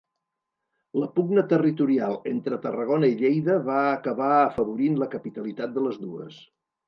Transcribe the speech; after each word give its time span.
La 0.99 1.09
pugna 1.17 1.41
territorial 1.51 2.15
entre 2.31 2.59
Tarragona 2.63 3.11
i 3.13 3.19
Lleida 3.21 3.57
va 3.69 3.77
acabar 3.91 4.31
afavorint 4.37 4.97
la 5.03 5.11
capitalitat 5.15 5.77
de 5.77 5.85
les 5.89 6.01
dues. 6.07 6.41